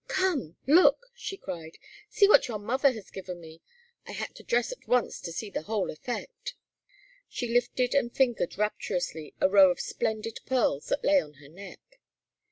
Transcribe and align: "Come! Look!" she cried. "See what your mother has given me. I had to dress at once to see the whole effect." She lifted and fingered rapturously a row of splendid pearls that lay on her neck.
"Come! 0.07 0.55
Look!" 0.65 1.11
she 1.13 1.37
cried. 1.37 1.77
"See 2.09 2.27
what 2.27 2.47
your 2.47 2.57
mother 2.57 2.91
has 2.91 3.11
given 3.11 3.39
me. 3.39 3.61
I 4.07 4.13
had 4.13 4.33
to 4.33 4.41
dress 4.41 4.71
at 4.71 4.87
once 4.87 5.21
to 5.21 5.31
see 5.31 5.51
the 5.51 5.61
whole 5.61 5.91
effect." 5.91 6.55
She 7.29 7.47
lifted 7.47 7.93
and 7.93 8.11
fingered 8.11 8.57
rapturously 8.57 9.35
a 9.39 9.47
row 9.47 9.69
of 9.69 9.79
splendid 9.79 10.39
pearls 10.47 10.87
that 10.87 11.03
lay 11.05 11.21
on 11.21 11.33
her 11.33 11.49
neck. 11.49 11.99